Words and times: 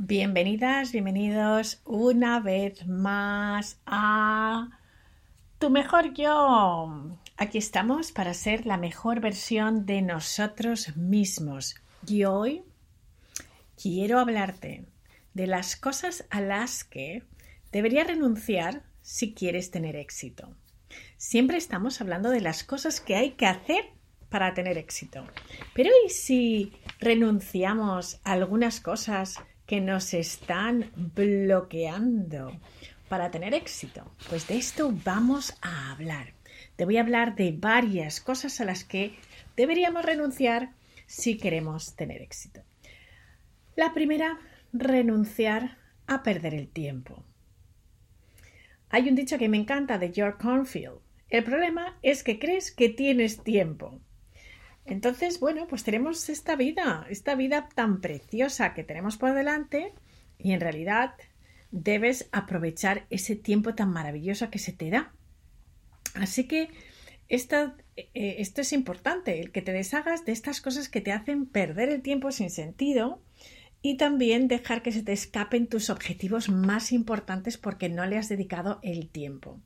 Bienvenidas, 0.00 0.92
bienvenidos 0.92 1.80
una 1.84 2.38
vez 2.38 2.86
más 2.86 3.80
a 3.84 4.68
Tu 5.58 5.70
mejor 5.70 6.14
yo. 6.14 7.18
Aquí 7.36 7.58
estamos 7.58 8.12
para 8.12 8.32
ser 8.32 8.64
la 8.64 8.76
mejor 8.76 9.18
versión 9.18 9.86
de 9.86 10.02
nosotros 10.02 10.96
mismos. 10.96 11.74
Y 12.06 12.22
hoy 12.26 12.62
quiero 13.76 14.20
hablarte 14.20 14.84
de 15.34 15.48
las 15.48 15.74
cosas 15.74 16.24
a 16.30 16.42
las 16.42 16.84
que 16.84 17.24
deberías 17.72 18.06
renunciar 18.06 18.84
si 19.02 19.34
quieres 19.34 19.72
tener 19.72 19.96
éxito. 19.96 20.54
Siempre 21.16 21.56
estamos 21.56 22.00
hablando 22.00 22.30
de 22.30 22.40
las 22.40 22.62
cosas 22.62 23.00
que 23.00 23.16
hay 23.16 23.32
que 23.32 23.46
hacer 23.46 23.84
para 24.28 24.54
tener 24.54 24.78
éxito. 24.78 25.26
Pero 25.74 25.90
¿y 26.06 26.10
si 26.10 26.72
renunciamos 27.00 28.20
a 28.22 28.30
algunas 28.30 28.78
cosas 28.78 29.40
que 29.68 29.82
nos 29.82 30.14
están 30.14 30.90
bloqueando 31.14 32.58
para 33.08 33.30
tener 33.30 33.52
éxito? 33.52 34.10
Pues 34.30 34.48
de 34.48 34.56
esto 34.56 34.92
vamos 35.04 35.54
a 35.60 35.92
hablar. 35.92 36.32
Te 36.76 36.86
voy 36.86 36.96
a 36.96 37.02
hablar 37.02 37.36
de 37.36 37.52
varias 37.52 38.22
cosas 38.22 38.62
a 38.62 38.64
las 38.64 38.82
que 38.82 39.14
deberíamos 39.56 40.06
renunciar 40.06 40.70
si 41.06 41.36
queremos 41.36 41.94
tener 41.96 42.22
éxito. 42.22 42.62
La 43.76 43.92
primera, 43.92 44.38
renunciar 44.72 45.76
a 46.06 46.22
perder 46.22 46.54
el 46.54 46.68
tiempo. 46.68 47.22
Hay 48.88 49.06
un 49.10 49.16
dicho 49.16 49.36
que 49.36 49.50
me 49.50 49.58
encanta 49.58 49.98
de 49.98 50.12
George 50.14 50.38
Cornfield. 50.42 51.00
El 51.28 51.44
problema 51.44 51.98
es 52.00 52.24
que 52.24 52.38
crees 52.38 52.72
que 52.72 52.88
tienes 52.88 53.44
tiempo. 53.44 54.00
Entonces, 54.88 55.38
bueno, 55.38 55.66
pues 55.68 55.84
tenemos 55.84 56.30
esta 56.30 56.56
vida, 56.56 57.06
esta 57.10 57.34
vida 57.34 57.68
tan 57.74 58.00
preciosa 58.00 58.72
que 58.72 58.84
tenemos 58.84 59.18
por 59.18 59.34
delante 59.34 59.92
y 60.38 60.52
en 60.52 60.60
realidad 60.60 61.14
debes 61.70 62.30
aprovechar 62.32 63.06
ese 63.10 63.36
tiempo 63.36 63.74
tan 63.74 63.90
maravilloso 63.92 64.50
que 64.50 64.58
se 64.58 64.72
te 64.72 64.88
da. 64.88 65.12
Así 66.14 66.48
que 66.48 66.70
esto, 67.28 67.74
eh, 67.96 68.36
esto 68.38 68.62
es 68.62 68.72
importante, 68.72 69.40
el 69.40 69.52
que 69.52 69.60
te 69.60 69.74
deshagas 69.74 70.24
de 70.24 70.32
estas 70.32 70.62
cosas 70.62 70.88
que 70.88 71.02
te 71.02 71.12
hacen 71.12 71.44
perder 71.44 71.90
el 71.90 72.00
tiempo 72.00 72.32
sin 72.32 72.48
sentido 72.48 73.20
y 73.82 73.98
también 73.98 74.48
dejar 74.48 74.82
que 74.82 74.92
se 74.92 75.02
te 75.02 75.12
escapen 75.12 75.66
tus 75.66 75.90
objetivos 75.90 76.48
más 76.48 76.92
importantes 76.92 77.58
porque 77.58 77.90
no 77.90 78.06
le 78.06 78.16
has 78.16 78.30
dedicado 78.30 78.80
el 78.82 79.10
tiempo. 79.10 79.60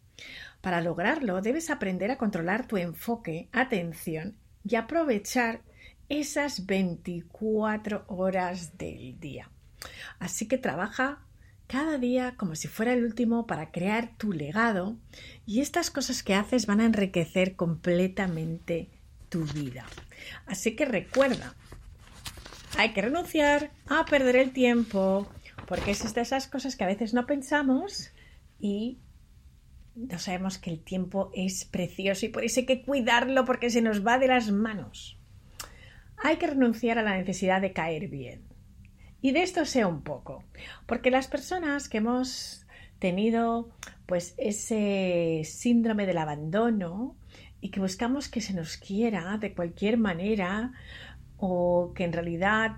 Para 0.61 0.81
lograrlo 0.81 1.41
debes 1.43 1.71
aprender 1.71 2.11
a 2.11 2.19
controlar 2.19 2.67
tu 2.67 2.77
enfoque, 2.77 3.49
atención 3.53 4.42
y 4.65 4.77
aprovechar 4.77 5.63
esas 6.09 6.67
24 6.67 8.05
horas 8.09 8.77
del 8.79 9.19
día. 9.19 9.51
Así 10.19 10.47
que 10.47 10.59
trabaja 10.59 11.25
cada 11.67 11.97
día 11.97 12.35
como 12.37 12.55
si 12.55 12.69
fuera 12.69 12.93
el 12.93 13.05
último 13.05 13.47
para 13.47 13.71
crear 13.71 14.17
tu 14.19 14.33
legado 14.33 14.97
y 15.47 15.61
estas 15.61 15.91
cosas 15.91 16.23
que 16.23 16.35
haces 16.35 16.67
van 16.67 16.81
a 16.81 16.85
enriquecer 16.85 17.57
completamente 17.57 18.91
tu 19.29 19.45
vida. 19.47 19.87
Así 20.47 20.77
que 20.77 20.85
recuerda, 20.85 21.55
hay 22.77 22.93
que 22.93 23.03
renunciar 23.03 23.71
a 23.87 24.05
perder 24.05 24.37
el 24.37 24.53
tiempo 24.53 25.27
porque 25.67 25.95
de 25.95 26.21
esas 26.21 26.47
cosas 26.47 26.77
que 26.77 26.85
a 26.85 26.89
veces 26.89 27.15
no 27.15 27.25
pensamos 27.25 28.11
y 28.61 28.99
no 29.95 30.19
sabemos 30.19 30.59
que 30.59 30.71
el 30.71 30.81
tiempo 30.81 31.31
es 31.35 31.65
precioso 31.65 32.27
y 32.27 32.31
por 32.31 32.45
eso 32.45 32.61
hay 32.61 32.67
que 32.67 32.83
cuidarlo 32.83 33.45
porque 33.45 33.71
se 33.71 33.83
nos 33.83 34.07
va 34.07 34.19
de 34.19 34.29
las 34.29 34.51
manos. 34.51 35.19
Hay 36.17 36.37
que 36.37 36.47
renunciar 36.47 36.99
a 36.99 37.03
la 37.03 37.17
necesidad 37.17 37.61
de 37.61 37.73
caer 37.73 38.09
bien. 38.09 38.43
Y 39.21 39.33
de 39.33 39.43
esto 39.43 39.65
sé 39.65 39.85
un 39.85 40.03
poco, 40.03 40.45
porque 40.87 41.11
las 41.11 41.29
personas 41.29 41.89
que 41.89 41.99
hemos 41.99 42.67
tenido 42.99 43.71
pues 44.07 44.35
ese 44.37 45.43
síndrome 45.45 46.07
del 46.07 46.19
abandono 46.19 47.17
y 47.61 47.71
que 47.71 47.81
buscamos 47.81 48.29
que 48.29 48.41
se 48.41 48.53
nos 48.53 48.77
quiera 48.77 49.39
de 49.39 49.55
cualquier 49.55 49.97
manera 49.97 50.73
o 51.37 51.93
que 51.95 52.05
en 52.05 52.13
realidad 52.13 52.77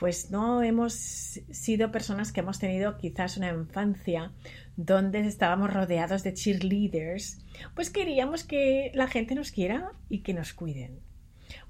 pues 0.00 0.30
no 0.30 0.62
hemos 0.62 0.94
sido 0.94 1.92
personas 1.92 2.32
que 2.32 2.40
hemos 2.40 2.58
tenido 2.58 2.96
quizás 2.96 3.36
una 3.36 3.50
infancia 3.50 4.32
donde 4.74 5.20
estábamos 5.20 5.74
rodeados 5.74 6.22
de 6.22 6.32
cheerleaders, 6.32 7.44
pues 7.74 7.90
queríamos 7.90 8.42
que 8.42 8.92
la 8.94 9.08
gente 9.08 9.34
nos 9.34 9.50
quiera 9.50 9.92
y 10.08 10.20
que 10.20 10.32
nos 10.32 10.54
cuiden. 10.54 11.00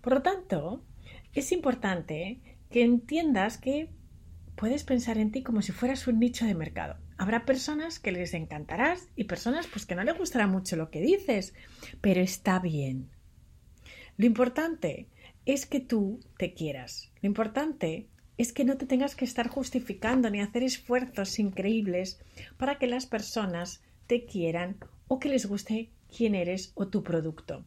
Por 0.00 0.12
lo 0.14 0.22
tanto, 0.22 0.84
es 1.34 1.50
importante 1.50 2.40
que 2.70 2.84
entiendas 2.84 3.58
que 3.58 3.90
puedes 4.54 4.84
pensar 4.84 5.18
en 5.18 5.32
ti 5.32 5.42
como 5.42 5.60
si 5.60 5.72
fueras 5.72 6.06
un 6.06 6.20
nicho 6.20 6.46
de 6.46 6.54
mercado. 6.54 6.98
Habrá 7.18 7.44
personas 7.44 7.98
que 7.98 8.12
les 8.12 8.32
encantarás 8.32 9.08
y 9.16 9.24
personas 9.24 9.66
pues 9.66 9.86
que 9.86 9.96
no 9.96 10.04
les 10.04 10.16
gustará 10.16 10.46
mucho 10.46 10.76
lo 10.76 10.90
que 10.92 11.00
dices, 11.00 11.52
pero 12.00 12.20
está 12.20 12.60
bien. 12.60 13.10
Lo 14.16 14.26
importante 14.26 15.08
es 15.46 15.66
que 15.66 15.80
tú 15.80 16.20
te 16.38 16.54
quieras. 16.54 17.10
Lo 17.22 17.26
importante 17.26 18.06
es 18.40 18.54
que 18.54 18.64
no 18.64 18.78
te 18.78 18.86
tengas 18.86 19.14
que 19.14 19.26
estar 19.26 19.48
justificando 19.48 20.30
ni 20.30 20.40
hacer 20.40 20.62
esfuerzos 20.62 21.38
increíbles 21.38 22.18
para 22.56 22.78
que 22.78 22.86
las 22.86 23.04
personas 23.04 23.82
te 24.06 24.24
quieran 24.24 24.76
o 25.08 25.20
que 25.20 25.28
les 25.28 25.44
guste 25.44 25.90
quién 26.16 26.34
eres 26.34 26.72
o 26.74 26.88
tu 26.88 27.02
producto. 27.02 27.66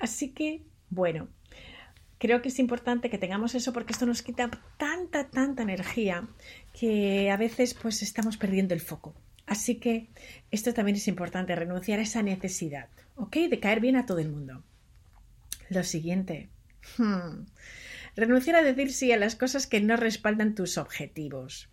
Así 0.00 0.30
que, 0.30 0.64
bueno, 0.90 1.28
creo 2.18 2.42
que 2.42 2.48
es 2.48 2.58
importante 2.58 3.10
que 3.10 3.18
tengamos 3.18 3.54
eso 3.54 3.72
porque 3.72 3.92
esto 3.92 4.06
nos 4.06 4.22
quita 4.22 4.50
tanta, 4.76 5.28
tanta 5.28 5.62
energía 5.62 6.26
que 6.72 7.30
a 7.30 7.36
veces 7.36 7.74
pues 7.74 8.02
estamos 8.02 8.36
perdiendo 8.36 8.74
el 8.74 8.80
foco. 8.80 9.14
Así 9.46 9.76
que 9.76 10.08
esto 10.50 10.74
también 10.74 10.96
es 10.96 11.06
importante, 11.06 11.54
renunciar 11.54 12.00
a 12.00 12.02
esa 12.02 12.24
necesidad, 12.24 12.88
¿ok? 13.14 13.36
De 13.48 13.60
caer 13.60 13.78
bien 13.78 13.94
a 13.94 14.04
todo 14.04 14.18
el 14.18 14.30
mundo. 14.30 14.64
Lo 15.70 15.84
siguiente. 15.84 16.48
Hmm, 16.96 17.44
Renunciar 18.18 18.56
a 18.56 18.62
decir 18.64 18.92
sí 18.92 19.12
a 19.12 19.16
las 19.16 19.36
cosas 19.36 19.68
que 19.68 19.80
no 19.80 19.96
respaldan 19.96 20.56
tus 20.56 20.76
objetivos. 20.76 21.68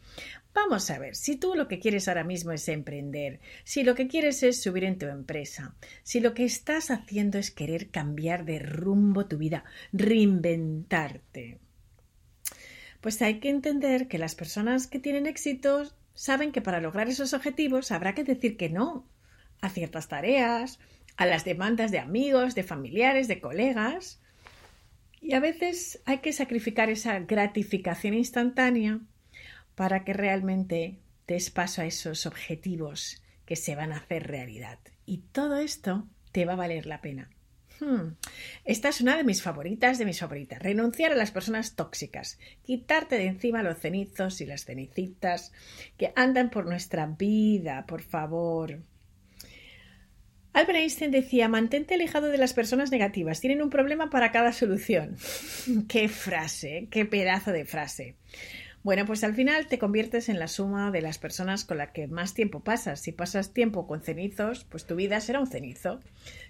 Vamos 0.53 0.91
a 0.91 0.99
ver, 0.99 1.15
si 1.15 1.37
tú 1.37 1.55
lo 1.55 1.67
que 1.67 1.79
quieres 1.79 2.07
ahora 2.07 2.23
mismo 2.23 2.51
es 2.51 2.67
emprender, 2.67 3.39
si 3.63 3.83
lo 3.83 3.95
que 3.95 4.07
quieres 4.07 4.43
es 4.43 4.61
subir 4.61 4.83
en 4.83 4.99
tu 4.99 5.07
empresa, 5.07 5.75
si 6.03 6.19
lo 6.19 6.35
que 6.35 6.45
estás 6.45 6.91
haciendo 6.91 7.39
es 7.39 7.49
querer 7.49 7.89
cambiar 7.89 8.45
de 8.45 8.59
rumbo 8.59 9.25
tu 9.25 9.39
vida, 9.39 9.63
reinventarte, 9.91 11.57
pues 13.01 13.19
hay 13.23 13.39
que 13.39 13.49
entender 13.49 14.07
que 14.07 14.19
las 14.19 14.35
personas 14.35 14.85
que 14.85 14.99
tienen 14.99 15.25
éxito 15.25 15.91
saben 16.13 16.51
que 16.51 16.61
para 16.61 16.79
lograr 16.79 17.07
esos 17.09 17.33
objetivos 17.33 17.91
habrá 17.91 18.13
que 18.13 18.23
decir 18.23 18.55
que 18.55 18.69
no 18.69 19.09
a 19.61 19.69
ciertas 19.69 20.09
tareas, 20.09 20.77
a 21.17 21.25
las 21.25 21.43
demandas 21.43 21.89
de 21.89 21.97
amigos, 21.97 22.53
de 22.53 22.61
familiares, 22.61 23.27
de 23.27 23.41
colegas, 23.41 24.21
y 25.25 25.33
a 25.33 25.39
veces 25.39 26.01
hay 26.05 26.19
que 26.19 26.31
sacrificar 26.33 26.91
esa 26.91 27.17
gratificación 27.19 28.13
instantánea 28.13 28.99
para 29.73 30.03
que 30.03 30.13
realmente 30.13 30.99
des 31.25 31.49
paso 31.49 31.81
a 31.81 31.85
esos 31.85 32.27
objetivos 32.27 33.23
que 33.45 33.55
se 33.55 33.75
van 33.75 33.91
a 33.91 33.97
hacer 33.97 34.27
realidad. 34.27 34.77
Y 35.07 35.23
todo 35.31 35.57
esto 35.57 36.07
te 36.31 36.45
va 36.45 36.53
a 36.53 36.57
valer 36.57 36.85
la 36.85 37.01
pena. 37.01 37.31
Hmm. 37.79 38.13
Esta 38.65 38.89
es 38.89 39.01
una 39.01 39.17
de 39.17 39.23
mis 39.23 39.41
favoritas, 39.41 39.97
de 39.97 40.05
mis 40.05 40.19
favoritas. 40.19 40.61
Renunciar 40.61 41.11
a 41.11 41.15
las 41.15 41.31
personas 41.31 41.75
tóxicas. 41.75 42.37
Quitarte 42.63 43.17
de 43.17 43.25
encima 43.25 43.63
los 43.63 43.79
cenizos 43.79 44.41
y 44.41 44.45
las 44.45 44.65
cenicitas 44.65 45.51
que 45.97 46.13
andan 46.15 46.51
por 46.51 46.67
nuestra 46.67 47.07
vida, 47.07 47.87
por 47.87 48.03
favor. 48.03 48.79
Albert 50.55 50.79
Einstein 50.79 51.11
decía, 51.11 51.49
mantente 51.49 51.95
alejado 51.95 52.29
de 52.29 52.37
las 52.37 52.53
personas 52.53 52.89
negativas, 52.89 53.41
tienen 53.41 53.61
un 53.61 53.69
problema 53.69 54.09
para 54.09 54.31
cada 54.31 54.53
solución. 54.53 55.17
qué 55.89 56.07
frase, 56.07 56.87
qué 56.89 57.03
pedazo 57.03 57.51
de 57.51 57.65
frase. 57.65 58.15
Bueno, 58.81 59.05
pues 59.05 59.25
al 59.25 59.35
final 59.35 59.67
te 59.67 59.79
conviertes 59.79 60.29
en 60.29 60.39
la 60.39 60.47
suma 60.47 60.91
de 60.91 61.01
las 61.01 61.17
personas 61.17 61.65
con 61.65 61.79
las 61.79 61.91
que 61.91 62.07
más 62.07 62.33
tiempo 62.33 62.61
pasas. 62.61 63.01
Si 63.01 63.11
pasas 63.11 63.51
tiempo 63.51 63.85
con 63.85 64.01
cenizos, 64.01 64.63
pues 64.63 64.85
tu 64.85 64.95
vida 64.95 65.19
será 65.19 65.41
un 65.41 65.47
cenizo. 65.47 65.99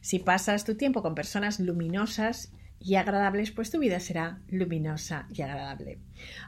Si 0.02 0.20
pasas 0.20 0.66
tu 0.66 0.76
tiempo 0.76 1.02
con 1.02 1.16
personas 1.16 1.60
luminosas 1.60 2.52
y 2.86 2.96
agradables, 2.96 3.50
pues 3.50 3.72
tu 3.72 3.80
vida 3.80 4.00
será 4.00 4.40
luminosa 4.48 5.28
y 5.34 5.42
agradable. 5.42 5.98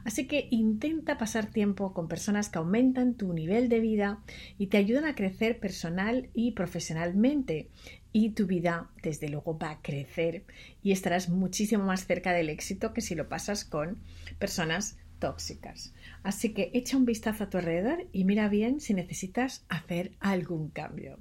Así 0.04 0.28
que 0.28 0.48
intenta 0.51 1.18
pasar 1.18 1.48
tiempo 1.48 1.94
con 1.94 2.07
personas 2.07 2.50
que 2.50 2.60
aumentan 2.60 3.16
tu 3.16 3.34
nivel 3.34 3.69
de 3.69 3.80
vida 3.80 4.19
y 4.60 4.68
te 4.68 4.78
ayudan 4.78 5.06
a 5.06 5.16
crecer 5.16 5.60
personal 5.60 6.30
y 6.36 6.51
profesionalmente. 6.51 7.69
Y 8.13 8.31
tu 8.31 8.45
vida, 8.45 8.92
desde 9.01 9.30
luego, 9.30 9.57
va 9.57 9.72
a 9.72 9.81
crecer 9.81 10.44
y 10.84 10.92
estarás 10.92 11.28
muchísimo 11.28 11.84
más 11.86 12.06
cerca 12.06 12.31
del 12.34 12.50
éxito 12.50 12.94
que 12.94 13.01
si 13.01 13.16
lo 13.16 13.28
pasas 13.28 13.66
con 13.66 13.98
personas 14.38 15.00
tóxicas. 15.18 15.95
Así 16.22 16.54
que 16.54 16.69
echa 16.75 16.98
un 16.98 17.06
vistazo 17.06 17.45
a 17.45 17.50
tu 17.50 17.57
alrededor 17.57 18.06
y 18.12 18.25
mira 18.25 18.48
bien 18.48 18.80
si 18.80 18.94
necesitas 18.94 19.66
hacer 19.69 20.12
algún 20.19 20.69
cambio. 20.69 21.18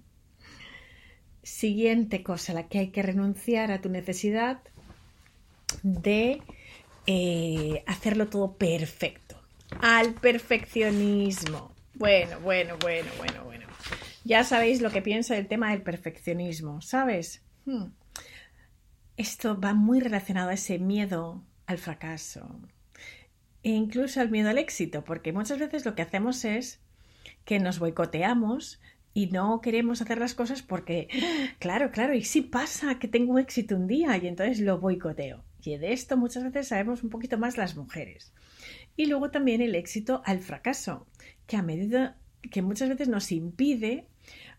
Siguiente 1.43 2.23
cosa 2.23 2.53
la 2.53 2.69
que 2.69 2.81
hay 2.81 2.89
que 2.89 3.03
renunciar 3.03 3.71
a 3.73 3.81
tu 3.81 3.89
necesidad 3.89 4.61
de 5.83 6.43
eh, 7.07 7.83
hacerlo 7.87 8.29
todo 8.29 8.57
perfecto. 8.57 9.41
al 9.81 10.15
perfeccionismo. 10.15 11.75
Bueno, 11.95 12.41
bueno, 12.41 12.77
bueno, 12.81 13.11
bueno, 13.19 13.45
bueno. 13.45 13.67
Ya 14.25 14.45
sabéis 14.45 14.81
lo 14.83 14.91
que 14.91 15.03
pienso 15.03 15.35
del 15.35 15.47
tema 15.47 15.71
del 15.71 15.83
perfeccionismo, 15.83 16.83
¿sabes? 16.83 17.43
Hmm. 17.65 17.87
Esto 19.17 19.59
va 19.59 19.73
muy 19.73 20.01
relacionado 20.01 20.51
a 20.51 20.55
ese 20.55 20.79
miedo 20.79 21.43
al 21.67 21.79
fracaso 21.79 22.61
e 23.63 23.71
incluso 23.71 24.21
al 24.21 24.31
miedo 24.31 24.51
al 24.51 24.59
éxito, 24.59 25.05
porque 25.05 25.33
muchas 25.33 25.59
veces 25.59 25.85
lo 25.85 25.95
que 25.95 26.03
hacemos 26.03 26.45
es 26.45 26.81
que 27.45 27.59
nos 27.59 27.79
boicoteamos 27.79 28.81
y 29.15 29.29
no 29.29 29.61
queremos 29.61 30.03
hacer 30.03 30.19
las 30.19 30.35
cosas 30.35 30.63
porque, 30.63 31.09
claro, 31.59 31.91
claro, 31.91 32.15
y 32.15 32.23
si 32.23 32.43
pasa 32.43 32.99
que 32.99 33.09
tengo 33.09 33.39
éxito 33.39 33.75
un 33.75 33.87
día 33.87 34.17
y 34.19 34.27
entonces 34.27 34.61
lo 34.61 34.79
boicoteo. 34.79 35.46
De 35.75 35.93
esto 35.93 36.17
muchas 36.17 36.45
veces 36.45 36.69
sabemos 36.69 37.03
un 37.03 37.11
poquito 37.11 37.37
más 37.39 37.57
las 37.57 37.77
mujeres. 37.77 38.33
Y 38.97 39.07
luego 39.07 39.31
también 39.31 39.61
el 39.61 39.75
éxito 39.75 40.23
al 40.25 40.39
fracaso, 40.39 41.07
que 41.47 41.57
a 41.57 41.63
medida 41.63 42.17
que 42.51 42.63
muchas 42.63 42.89
veces 42.89 43.09
nos 43.09 43.33
impide 43.33 44.07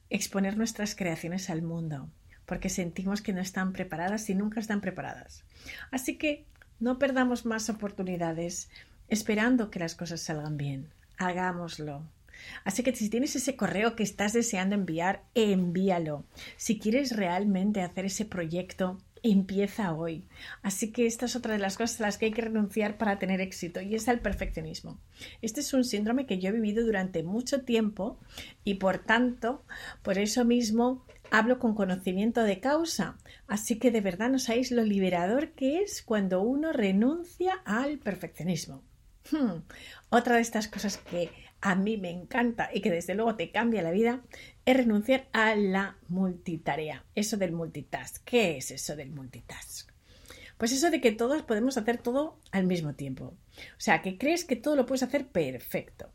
exponer 0.10 0.58
nuestras 0.58 0.96
creaciones 0.96 1.50
al 1.50 1.62
mundo, 1.62 2.10
porque 2.46 2.70
sentimos 2.70 3.22
que 3.22 3.34
no 3.34 3.42
están 3.42 3.74
preparadas 3.74 4.30
y 4.30 4.36
nunca 4.36 4.60
están 4.60 4.82
preparadas. 4.82 5.44
Así 5.92 6.18
que 6.18 6.46
no 6.80 7.00
perdamos 7.00 7.46
más 7.46 7.70
oportunidades 7.70 8.70
esperando 9.08 9.72
que 9.72 9.80
las 9.80 9.96
cosas 9.96 10.22
salgan 10.22 10.58
bien. 10.58 10.90
Hagámoslo. 11.18 12.04
Así 12.64 12.84
que 12.84 12.96
si 12.96 13.10
tienes 13.10 13.36
ese 13.36 13.56
correo 13.56 13.96
que 13.96 14.04
estás 14.04 14.34
deseando 14.34 14.76
enviar, 14.76 15.24
envíalo. 15.34 16.26
Si 16.56 16.78
quieres 16.78 17.16
realmente 17.16 17.82
hacer 17.82 18.06
ese 18.06 18.26
proyecto, 18.26 19.00
empieza 19.32 19.94
hoy. 19.94 20.26
Así 20.62 20.92
que 20.92 21.06
esta 21.06 21.26
es 21.26 21.36
otra 21.36 21.54
de 21.54 21.60
las 21.60 21.78
cosas 21.78 22.00
a 22.00 22.04
las 22.04 22.18
que 22.18 22.26
hay 22.26 22.32
que 22.32 22.42
renunciar 22.42 22.98
para 22.98 23.20
tener 23.20 23.42
éxito 23.42 23.82
y 23.82 23.96
es 23.96 24.08
el 24.08 24.20
perfeccionismo. 24.20 25.00
Este 25.42 25.62
es 25.62 25.74
un 25.74 25.84
síndrome 25.84 26.26
que 26.26 26.40
yo 26.40 26.50
he 26.50 26.54
vivido 26.54 26.86
durante 26.86 27.24
mucho 27.24 27.62
tiempo 27.62 28.20
y 28.64 28.76
por 28.76 29.00
tanto, 29.00 29.64
por 30.04 30.18
eso 30.18 30.46
mismo 30.46 31.06
hablo 31.32 31.60
con 31.60 31.76
conocimiento 31.76 32.44
de 32.44 32.60
causa. 32.60 33.18
Así 33.48 33.80
que 33.80 33.92
de 33.92 34.02
verdad 34.02 34.30
no 34.30 34.40
sabéis 34.40 34.72
lo 34.72 34.84
liberador 34.84 35.52
que 35.52 35.82
es 35.82 36.02
cuando 36.02 36.42
uno 36.42 36.72
renuncia 36.72 37.62
al 37.66 38.00
perfeccionismo. 38.00 38.84
Hmm. 39.32 39.62
Otra 40.10 40.36
de 40.36 40.42
estas 40.42 40.68
cosas 40.68 40.98
que 40.98 41.30
a 41.62 41.76
mí 41.76 41.98
me 41.98 42.12
encanta 42.12 42.70
y 42.74 42.82
que 42.82 42.92
desde 42.92 43.16
luego 43.16 43.36
te 43.36 43.52
cambia 43.52 43.82
la 43.82 43.92
vida 43.92 44.22
es 44.66 44.78
renunciar 44.78 45.28
a 45.34 45.56
la 45.56 45.98
multitarea. 46.08 47.06
Eso 47.16 47.38
del 47.38 47.52
multitask. 47.52 48.24
¿Qué 48.24 48.58
es 48.58 48.72
eso 48.72 48.96
del 48.96 49.12
multitask? 49.12 49.92
Pues 50.58 50.72
eso 50.72 50.90
de 50.90 51.02
que 51.02 51.12
todos 51.12 51.44
podemos 51.44 51.78
hacer 51.78 51.98
todo 51.98 52.40
al 52.52 52.66
mismo 52.66 52.94
tiempo. 52.94 53.26
O 53.26 53.80
sea, 53.80 54.02
que 54.02 54.18
crees 54.18 54.44
que 54.46 54.56
todo 54.56 54.76
lo 54.76 54.86
puedes 54.86 55.04
hacer 55.04 55.28
perfecto 55.28 56.12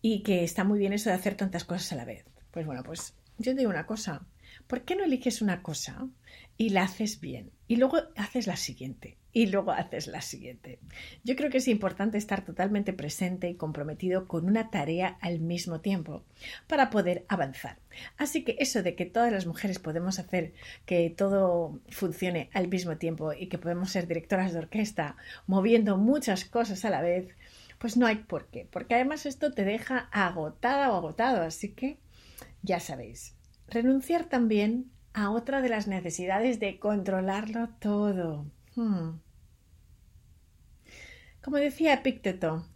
y 0.00 0.22
que 0.22 0.44
está 0.44 0.64
muy 0.64 0.78
bien 0.78 0.92
eso 0.92 1.10
de 1.10 1.16
hacer 1.16 1.36
tantas 1.36 1.64
cosas 1.64 1.92
a 1.92 1.96
la 1.96 2.04
vez. 2.04 2.24
Pues 2.50 2.66
bueno, 2.66 2.82
pues 2.82 3.14
yo 3.38 3.52
te 3.52 3.58
digo 3.58 3.70
una 3.70 3.86
cosa. 3.86 4.26
¿Por 4.66 4.82
qué 4.82 4.96
no 4.96 5.04
eliges 5.04 5.42
una 5.42 5.62
cosa 5.62 6.08
y 6.56 6.70
la 6.70 6.84
haces 6.84 7.20
bien? 7.20 7.52
Y 7.68 7.76
luego 7.76 7.98
haces 8.16 8.46
la 8.46 8.56
siguiente 8.56 9.18
y 9.32 9.46
luego 9.46 9.72
haces 9.72 10.06
la 10.06 10.20
siguiente. 10.20 10.78
Yo 11.24 11.36
creo 11.36 11.50
que 11.50 11.58
es 11.58 11.68
importante 11.68 12.18
estar 12.18 12.44
totalmente 12.44 12.92
presente 12.92 13.48
y 13.48 13.54
comprometido 13.54 14.28
con 14.28 14.46
una 14.46 14.70
tarea 14.70 15.16
al 15.20 15.40
mismo 15.40 15.80
tiempo 15.80 16.22
para 16.66 16.90
poder 16.90 17.24
avanzar. 17.28 17.78
Así 18.18 18.44
que 18.44 18.56
eso 18.58 18.82
de 18.82 18.94
que 18.94 19.06
todas 19.06 19.32
las 19.32 19.46
mujeres 19.46 19.78
podemos 19.78 20.18
hacer 20.18 20.52
que 20.84 21.10
todo 21.10 21.80
funcione 21.88 22.50
al 22.52 22.68
mismo 22.68 22.96
tiempo 22.98 23.32
y 23.32 23.48
que 23.48 23.58
podemos 23.58 23.90
ser 23.90 24.06
directoras 24.06 24.52
de 24.52 24.58
orquesta 24.58 25.16
moviendo 25.46 25.96
muchas 25.96 26.44
cosas 26.44 26.84
a 26.84 26.90
la 26.90 27.00
vez, 27.00 27.28
pues 27.78 27.96
no 27.96 28.06
hay 28.06 28.16
por 28.16 28.46
qué, 28.46 28.68
porque 28.70 28.94
además 28.94 29.26
esto 29.26 29.52
te 29.52 29.64
deja 29.64 30.08
agotada 30.12 30.92
o 30.92 30.96
agotado, 30.96 31.42
así 31.42 31.70
que 31.70 31.98
ya 32.62 32.80
sabéis. 32.80 33.34
Renunciar 33.68 34.26
también 34.26 34.90
a 35.14 35.30
otra 35.30 35.62
de 35.62 35.68
las 35.68 35.88
necesidades 35.88 36.60
de 36.60 36.78
controlarlo 36.78 37.70
todo. 37.80 38.46
Hmm. 38.74 39.18
Como 41.42 41.56
decía 41.56 41.94
Epicteto, 41.94 42.66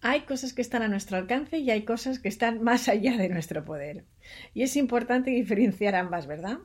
hay 0.00 0.22
cosas 0.22 0.52
que 0.52 0.62
están 0.62 0.82
a 0.82 0.88
nuestro 0.88 1.16
alcance 1.16 1.58
y 1.58 1.70
hay 1.70 1.84
cosas 1.84 2.18
que 2.18 2.28
están 2.28 2.62
más 2.62 2.88
allá 2.88 3.16
de 3.16 3.28
nuestro 3.28 3.64
poder. 3.64 4.04
Y 4.54 4.62
es 4.62 4.76
importante 4.76 5.30
diferenciar 5.30 5.94
ambas, 5.94 6.26
¿verdad? 6.26 6.58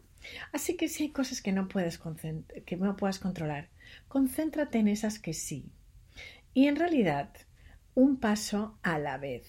Así 0.52 0.76
que 0.76 0.88
si 0.88 1.04
hay 1.04 1.10
cosas 1.12 1.42
que 1.42 1.52
no 1.52 1.68
puedes 1.68 2.00
que 2.66 2.78
no 2.78 2.96
puedas 2.96 3.20
controlar, 3.20 3.70
concéntrate 4.08 4.80
en 4.80 4.88
esas 4.88 5.20
que 5.20 5.34
sí. 5.34 5.72
Y 6.54 6.68
en 6.68 6.76
realidad, 6.76 7.30
un 7.96 8.18
paso 8.18 8.78
a 8.84 9.00
la 9.00 9.18
vez. 9.18 9.48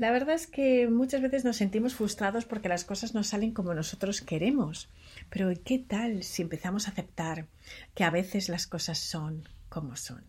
La 0.00 0.10
verdad 0.12 0.34
es 0.34 0.46
que 0.46 0.88
muchas 0.88 1.20
veces 1.20 1.44
nos 1.44 1.58
sentimos 1.58 1.94
frustrados 1.94 2.46
porque 2.46 2.70
las 2.70 2.86
cosas 2.86 3.12
no 3.12 3.22
salen 3.22 3.52
como 3.52 3.74
nosotros 3.74 4.22
queremos. 4.22 4.88
Pero 5.28 5.52
¿qué 5.62 5.78
tal 5.78 6.22
si 6.22 6.40
empezamos 6.40 6.88
a 6.88 6.92
aceptar 6.92 7.48
que 7.94 8.04
a 8.04 8.08
veces 8.08 8.48
las 8.48 8.66
cosas 8.66 8.96
son 8.96 9.46
como 9.68 9.96
son? 9.96 10.24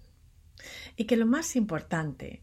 Y 0.97 1.05
que 1.05 1.15
lo 1.15 1.25
más 1.25 1.55
importante 1.55 2.41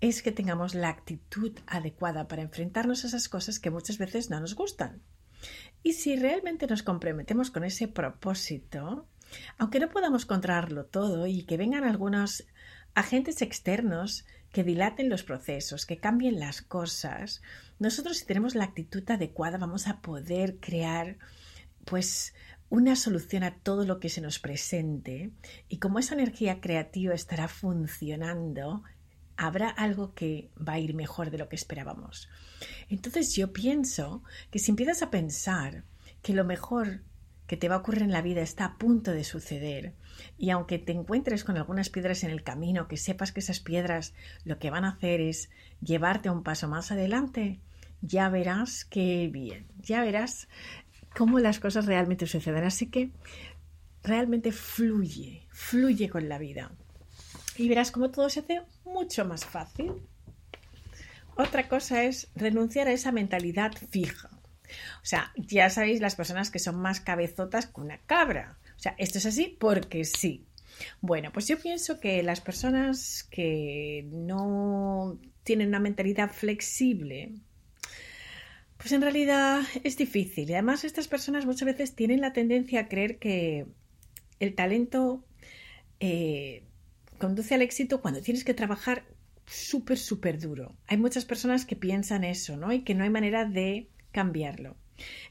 es 0.00 0.20
que 0.20 0.32
tengamos 0.32 0.74
la 0.74 0.88
actitud 0.88 1.52
adecuada 1.68 2.26
para 2.26 2.42
enfrentarnos 2.42 3.04
a 3.04 3.06
esas 3.06 3.28
cosas 3.28 3.60
que 3.60 3.70
muchas 3.70 3.98
veces 3.98 4.28
no 4.28 4.40
nos 4.40 4.56
gustan. 4.56 5.00
Y 5.84 5.92
si 5.92 6.16
realmente 6.16 6.66
nos 6.66 6.82
comprometemos 6.82 7.52
con 7.52 7.62
ese 7.62 7.86
propósito, 7.86 9.06
aunque 9.58 9.78
no 9.78 9.90
podamos 9.90 10.26
controlarlo 10.26 10.86
todo 10.86 11.28
y 11.28 11.44
que 11.44 11.56
vengan 11.56 11.84
algunos 11.84 12.48
agentes 12.96 13.42
externos 13.42 14.26
que 14.54 14.62
dilaten 14.62 15.08
los 15.08 15.24
procesos, 15.24 15.84
que 15.84 15.98
cambien 15.98 16.38
las 16.38 16.62
cosas, 16.62 17.42
nosotros 17.80 18.18
si 18.18 18.24
tenemos 18.24 18.54
la 18.54 18.62
actitud 18.62 19.02
adecuada 19.10 19.58
vamos 19.58 19.88
a 19.88 20.00
poder 20.00 20.60
crear 20.60 21.18
pues 21.84 22.34
una 22.68 22.94
solución 22.94 23.42
a 23.42 23.58
todo 23.58 23.84
lo 23.84 23.98
que 23.98 24.08
se 24.08 24.20
nos 24.20 24.38
presente 24.38 25.32
y 25.68 25.78
como 25.78 25.98
esa 25.98 26.14
energía 26.14 26.60
creativa 26.60 27.14
estará 27.14 27.48
funcionando, 27.48 28.84
habrá 29.36 29.70
algo 29.70 30.14
que 30.14 30.52
va 30.56 30.74
a 30.74 30.78
ir 30.78 30.94
mejor 30.94 31.32
de 31.32 31.38
lo 31.38 31.48
que 31.48 31.56
esperábamos. 31.56 32.28
Entonces 32.88 33.34
yo 33.34 33.52
pienso 33.52 34.22
que 34.52 34.60
si 34.60 34.70
empiezas 34.70 35.02
a 35.02 35.10
pensar 35.10 35.82
que 36.22 36.32
lo 36.32 36.44
mejor 36.44 37.02
que 37.48 37.56
te 37.56 37.68
va 37.68 37.74
a 37.74 37.78
ocurrir 37.78 38.02
en 38.02 38.12
la 38.12 38.22
vida 38.22 38.40
está 38.40 38.66
a 38.66 38.78
punto 38.78 39.10
de 39.10 39.24
suceder 39.24 39.96
y 40.38 40.50
aunque 40.50 40.78
te 40.78 40.92
encuentres 40.92 41.44
con 41.44 41.56
algunas 41.56 41.90
piedras 41.90 42.24
en 42.24 42.30
el 42.30 42.42
camino, 42.42 42.88
que 42.88 42.96
sepas 42.96 43.32
que 43.32 43.40
esas 43.40 43.60
piedras 43.60 44.14
lo 44.44 44.58
que 44.58 44.70
van 44.70 44.84
a 44.84 44.90
hacer 44.90 45.20
es 45.20 45.50
llevarte 45.80 46.30
un 46.30 46.42
paso 46.42 46.68
más 46.68 46.92
adelante, 46.92 47.60
ya 48.00 48.28
verás 48.28 48.84
qué 48.84 49.28
bien, 49.32 49.66
ya 49.80 50.02
verás 50.02 50.48
cómo 51.16 51.38
las 51.38 51.60
cosas 51.60 51.86
realmente 51.86 52.26
suceden. 52.26 52.64
Así 52.64 52.90
que 52.90 53.10
realmente 54.02 54.52
fluye, 54.52 55.46
fluye 55.50 56.08
con 56.08 56.28
la 56.28 56.38
vida. 56.38 56.72
Y 57.56 57.68
verás 57.68 57.90
cómo 57.90 58.10
todo 58.10 58.28
se 58.28 58.40
hace 58.40 58.62
mucho 58.84 59.24
más 59.24 59.44
fácil. 59.44 59.92
Otra 61.36 61.68
cosa 61.68 62.04
es 62.04 62.28
renunciar 62.34 62.88
a 62.88 62.92
esa 62.92 63.12
mentalidad 63.12 63.72
fija. 63.90 64.30
O 65.02 65.04
sea, 65.04 65.32
ya 65.36 65.70
sabéis 65.70 66.00
las 66.00 66.16
personas 66.16 66.50
que 66.50 66.58
son 66.58 66.76
más 66.76 67.00
cabezotas 67.00 67.66
que 67.66 67.80
una 67.80 67.98
cabra. 67.98 68.58
O 68.76 68.80
sea, 68.80 68.94
esto 68.98 69.18
es 69.18 69.26
así 69.26 69.56
porque 69.58 70.04
sí. 70.04 70.44
Bueno, 71.00 71.30
pues 71.32 71.46
yo 71.46 71.58
pienso 71.58 72.00
que 72.00 72.22
las 72.22 72.40
personas 72.40 73.24
que 73.30 74.06
no 74.10 75.18
tienen 75.44 75.68
una 75.68 75.80
mentalidad 75.80 76.30
flexible, 76.32 77.32
pues 78.76 78.92
en 78.92 79.02
realidad 79.02 79.62
es 79.84 79.96
difícil. 79.96 80.50
Y 80.50 80.54
además 80.54 80.84
estas 80.84 81.08
personas 81.08 81.46
muchas 81.46 81.66
veces 81.66 81.94
tienen 81.94 82.20
la 82.20 82.32
tendencia 82.32 82.80
a 82.80 82.88
creer 82.88 83.18
que 83.18 83.66
el 84.40 84.54
talento 84.54 85.24
eh, 86.00 86.64
conduce 87.18 87.54
al 87.54 87.62
éxito 87.62 88.00
cuando 88.00 88.20
tienes 88.20 88.44
que 88.44 88.54
trabajar 88.54 89.04
súper, 89.46 89.98
súper 89.98 90.40
duro. 90.40 90.74
Hay 90.86 90.96
muchas 90.96 91.24
personas 91.24 91.64
que 91.64 91.76
piensan 91.76 92.24
eso, 92.24 92.56
¿no? 92.56 92.72
Y 92.72 92.82
que 92.82 92.94
no 92.94 93.04
hay 93.04 93.10
manera 93.10 93.44
de 93.44 93.88
cambiarlo. 94.12 94.76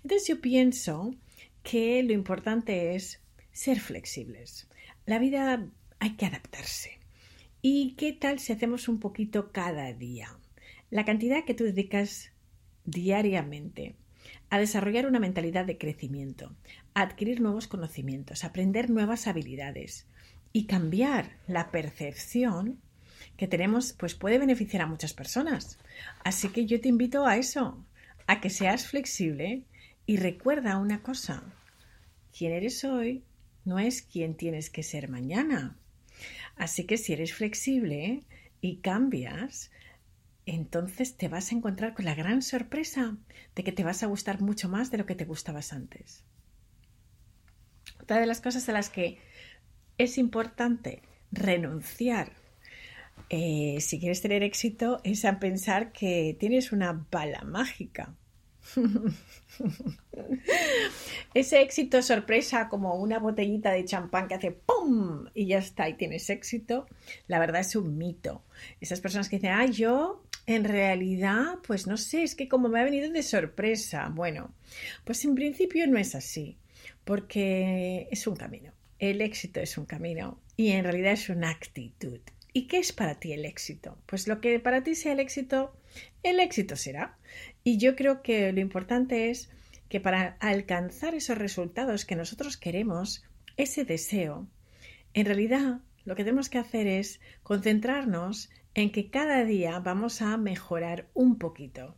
Entonces 0.04 0.28
yo 0.28 0.42
pienso 0.42 1.16
que 1.64 2.04
lo 2.04 2.14
importante 2.14 2.96
es 2.96 3.23
ser 3.54 3.80
flexibles. 3.80 4.68
La 5.06 5.20
vida 5.20 5.66
hay 6.00 6.16
que 6.16 6.26
adaptarse. 6.26 7.00
¿Y 7.62 7.94
qué 7.96 8.12
tal 8.12 8.40
si 8.40 8.52
hacemos 8.52 8.90
un 8.90 9.00
poquito 9.00 9.52
cada 9.54 9.94
día? 9.94 10.36
La 10.90 11.06
cantidad 11.06 11.46
que 11.46 11.54
tú 11.54 11.64
dedicas 11.64 12.32
diariamente 12.84 13.96
a 14.50 14.60
desarrollar 14.60 15.08
una 15.08 15.20
mentalidad 15.20 15.66
de 15.66 15.78
crecimiento, 15.78 16.56
a 16.94 17.02
adquirir 17.02 17.42
nuevos 17.42 17.68
conocimientos, 17.68 18.44
a 18.44 18.48
aprender 18.48 18.90
nuevas 18.90 19.28
habilidades 19.28 20.08
y 20.52 20.66
cambiar 20.66 21.38
la 21.48 21.72
percepción 21.72 22.80
que 23.38 23.48
tenemos, 23.48 23.94
pues 23.94 24.14
puede 24.14 24.38
beneficiar 24.38 24.84
a 24.84 24.88
muchas 24.88 25.14
personas. 25.14 25.80
Así 26.24 26.50
que 26.50 26.66
yo 26.66 26.80
te 26.82 26.90
invito 26.90 27.26
a 27.26 27.38
eso, 27.38 27.84
a 28.28 28.42
que 28.42 28.50
seas 28.50 28.88
flexible 28.88 29.64
y 30.06 30.18
recuerda 30.18 30.78
una 30.78 31.02
cosa, 31.02 31.44
quien 32.38 32.52
eres 32.52 32.84
hoy 32.84 33.24
no 33.66 33.80
es 33.80 34.02
quien 34.02 34.36
tienes 34.36 34.70
que 34.70 34.84
ser 34.84 35.10
mañana. 35.10 35.78
Así 36.56 36.86
que 36.86 36.98
si 36.98 37.14
eres 37.14 37.34
flexible, 37.34 38.24
y 38.64 38.78
cambias, 38.78 39.72
entonces 40.46 41.18
te 41.18 41.28
vas 41.28 41.52
a 41.52 41.56
encontrar 41.56 41.94
con 41.94 42.06
la 42.06 42.16
gran 42.16 42.42
sorpresa 42.42 43.18
de 43.56 43.64
que 43.64 43.74
te 43.74 43.84
vas 43.84 44.04
a 44.04 44.08
gustar 44.08 44.42
mucho 44.42 44.70
más 44.70 44.90
de 44.90 44.98
lo 44.98 45.06
que 45.06 45.16
te 45.16 45.26
gustabas 45.26 45.74
antes. 45.74 46.24
Otra 48.02 48.22
de 48.22 48.26
las 48.26 48.40
cosas 48.40 48.68
a 48.70 48.72
las 48.72 48.90
que 48.90 49.20
es 49.98 50.18
importante 50.18 51.02
renunciar 51.32 52.32
eh, 53.30 53.78
si 53.82 54.00
quieres 54.00 54.22
tener 54.22 54.44
éxito 54.44 55.02
es 55.04 55.26
a 55.26 55.40
pensar 55.40 55.92
que 55.92 56.36
tienes 56.40 56.72
una 56.72 57.06
bala 57.12 57.44
mágica. 57.44 58.16
Ese 61.34 61.62
éxito 61.62 62.02
sorpresa 62.02 62.70
como 62.70 62.96
una 62.96 63.18
botellita 63.18 63.72
de 63.72 63.86
champán 63.86 64.28
que 64.28 64.36
hace 64.36 64.52
¡pum! 64.52 65.26
y 65.34 65.48
ya 65.48 65.58
está, 65.58 65.90
y 65.90 65.96
tienes 65.96 66.30
éxito, 66.30 66.86
la 67.28 67.40
verdad 67.40 67.62
es 67.62 67.76
un 67.76 67.98
mito. 67.98 68.44
Esas 68.80 69.02
personas 69.02 69.30
que 69.30 69.38
dicen, 69.38 69.52
ah, 69.52 69.66
yo 69.66 70.24
en 70.46 70.64
realidad, 70.64 71.56
pues 71.66 71.88
no 71.88 71.98
sé, 71.98 72.24
es 72.24 72.36
que 72.36 72.48
como 72.48 72.70
me 72.70 72.80
ha 72.80 72.84
venido 72.84 73.10
de 73.10 73.24
sorpresa. 73.24 74.12
Bueno, 74.14 74.54
pues 75.06 75.24
en 75.26 75.36
principio 75.36 75.88
no 75.88 75.98
es 75.98 76.16
así, 76.16 76.58
porque 77.04 78.08
es 78.12 78.28
un 78.28 78.36
camino. 78.36 78.72
El 79.00 79.22
éxito 79.22 79.60
es 79.60 79.78
un 79.78 79.86
camino 79.86 80.40
y 80.56 80.72
en 80.72 80.84
realidad 80.84 81.14
es 81.14 81.30
una 81.30 81.50
actitud. 81.50 82.20
¿Y 82.52 82.68
qué 82.68 82.78
es 82.78 82.94
para 82.94 83.16
ti 83.16 83.34
el 83.34 83.46
éxito? 83.46 83.98
Pues 84.06 84.28
lo 84.28 84.40
que 84.40 84.60
para 84.60 84.84
ti 84.84 84.94
sea 84.94 85.14
el 85.14 85.20
éxito, 85.20 85.76
el 86.22 86.40
éxito 86.40 86.76
será. 86.76 87.18
Y 87.64 87.78
yo 87.78 87.96
creo 87.96 88.22
que 88.22 88.52
lo 88.52 88.60
importante 88.60 89.32
es 89.32 89.50
que 89.94 90.00
para 90.00 90.38
alcanzar 90.40 91.14
esos 91.14 91.38
resultados 91.38 92.04
que 92.04 92.16
nosotros 92.16 92.58
queremos, 92.58 93.24
ese 93.58 93.86
deseo, 93.86 94.48
en 95.14 95.28
realidad 95.28 95.82
lo 96.04 96.16
que 96.16 96.24
tenemos 96.24 96.50
que 96.50 96.58
hacer 96.58 96.88
es 96.88 97.22
concentrarnos 97.44 98.50
en 98.74 98.92
que 98.92 99.12
cada 99.12 99.46
día 99.46 99.78
vamos 99.78 100.24
a 100.24 100.36
mejorar 100.38 101.10
un 101.14 101.38
poquito 101.38 101.96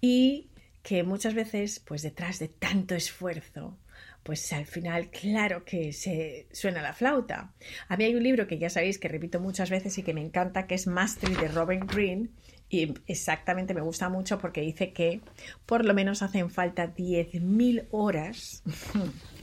y 0.00 0.50
que 0.84 1.02
muchas 1.02 1.34
veces, 1.34 1.80
pues 1.80 2.02
detrás 2.02 2.38
de 2.38 2.46
tanto 2.46 2.94
esfuerzo, 2.94 3.76
pues 4.22 4.52
al 4.52 4.66
final, 4.66 5.10
claro 5.10 5.64
que 5.64 5.92
se 5.92 6.46
suena 6.52 6.80
la 6.80 6.92
flauta. 6.92 7.54
A 7.88 7.96
mí 7.96 8.04
hay 8.04 8.14
un 8.14 8.22
libro 8.22 8.46
que 8.46 8.58
ya 8.58 8.70
sabéis 8.70 9.00
que 9.00 9.08
repito 9.08 9.40
muchas 9.40 9.68
veces 9.68 9.98
y 9.98 10.04
que 10.04 10.14
me 10.14 10.20
encanta, 10.20 10.68
que 10.68 10.76
es 10.76 10.86
Mastery 10.86 11.34
de 11.34 11.48
Robin 11.48 11.88
Green, 11.88 12.30
y 12.72 12.94
exactamente 13.06 13.74
me 13.74 13.82
gusta 13.82 14.08
mucho 14.08 14.38
porque 14.38 14.62
dice 14.62 14.94
que 14.94 15.20
por 15.66 15.84
lo 15.84 15.92
menos 15.92 16.22
hacen 16.22 16.48
falta 16.48 16.94
10.000 16.94 17.86
horas 17.90 18.62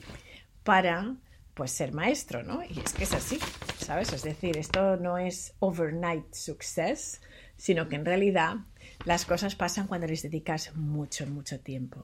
para 0.64 1.16
pues 1.54 1.70
ser 1.70 1.94
maestro, 1.94 2.42
¿no? 2.42 2.64
Y 2.64 2.80
es 2.80 2.92
que 2.94 3.04
es 3.04 3.14
así, 3.14 3.38
¿sabes? 3.78 4.14
Es 4.14 4.24
decir, 4.24 4.58
esto 4.58 4.98
no 4.98 5.20
es 5.20 5.54
overnight 5.60 6.34
success, 6.34 7.22
sino 7.56 7.88
que 7.88 7.98
en 7.98 8.06
realidad 8.06 8.56
las 9.06 9.26
cosas 9.26 9.54
pasan 9.54 9.86
cuando 9.86 10.08
les 10.08 10.24
dedicas 10.24 10.76
mucho, 10.76 11.28
mucho 11.28 11.60
tiempo. 11.60 12.04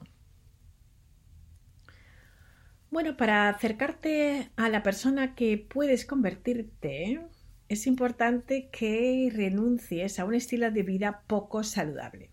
Bueno, 2.88 3.16
para 3.16 3.48
acercarte 3.48 4.52
a 4.54 4.68
la 4.68 4.84
persona 4.84 5.34
que 5.34 5.58
puedes 5.58 6.06
convertirte, 6.06 7.20
es 7.68 7.86
importante 7.86 8.68
que 8.70 9.30
renuncies 9.32 10.18
a 10.18 10.24
un 10.24 10.34
estilo 10.34 10.70
de 10.70 10.82
vida 10.82 11.22
poco 11.26 11.64
saludable. 11.64 12.30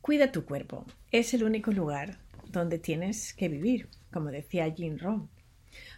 Cuida 0.00 0.32
tu 0.32 0.44
cuerpo. 0.44 0.86
Es 1.10 1.34
el 1.34 1.44
único 1.44 1.70
lugar 1.70 2.18
donde 2.48 2.78
tienes 2.78 3.34
que 3.34 3.48
vivir, 3.48 3.88
como 4.12 4.30
decía 4.30 4.72
Jim 4.72 4.98
Rohn. 4.98 5.28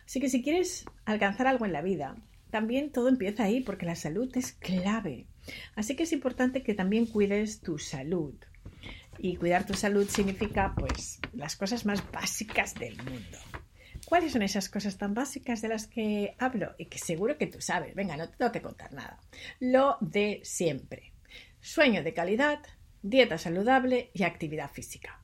Así 0.07 0.21
que 0.21 0.29
si 0.29 0.43
quieres 0.43 0.85
alcanzar 1.05 1.47
algo 1.47 1.65
en 1.65 1.73
la 1.73 1.83
vida, 1.83 2.17
también 2.51 2.91
todo 2.91 3.09
empieza 3.09 3.45
ahí 3.45 3.61
porque 3.61 3.87
la 3.87 3.97
salud 3.97 4.31
es 4.37 4.53
clave. 4.53 5.27
Así 5.75 5.97
que 5.97 6.03
es 6.03 6.13
importante 6.13 6.63
que 6.63 6.75
también 6.75 7.07
cuides 7.07 7.61
tu 7.61 7.79
salud. 7.79 8.35
Y 9.19 9.37
cuidar 9.37 9.67
tu 9.67 9.75
salud 9.75 10.09
significa, 10.09 10.75
pues, 10.77 11.21
las 11.33 11.57
cosas 11.57 11.87
más 11.87 12.03
básicas 12.13 12.75
del 12.75 12.97
mundo. 12.97 13.39
¿Cuáles 14.07 14.33
son 14.33 14.43
esas 14.43 14.69
cosas 14.69 14.99
tan 14.99 15.15
básicas 15.15 15.63
de 15.63 15.69
las 15.69 15.87
que 15.87 16.35
hablo? 16.39 16.75
Y 16.79 16.87
que 16.87 16.99
seguro 16.99 17.39
que 17.39 17.47
tú 17.47 17.61
sabes. 17.61 17.95
Venga, 17.95 18.17
no 18.17 18.29
te 18.29 18.37
tengo 18.37 18.53
que 18.53 18.63
contar 18.63 18.93
nada. 18.93 19.19
Lo 19.61 19.97
de 20.01 20.41
siempre. 20.45 21.13
Sueño 21.61 22.03
de 22.03 22.13
calidad, 22.13 22.61
dieta 23.03 23.39
saludable 23.39 24.11
y 24.13 24.25
actividad 24.25 24.71
física. 24.71 25.21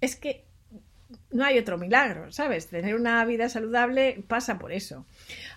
Es 0.00 0.16
que 0.16 0.46
no 1.30 1.44
hay 1.44 1.58
otro 1.58 1.78
milagro, 1.78 2.30
¿sabes? 2.32 2.68
Tener 2.68 2.94
una 2.94 3.24
vida 3.24 3.48
saludable 3.48 4.24
pasa 4.28 4.58
por 4.58 4.72
eso. 4.72 5.06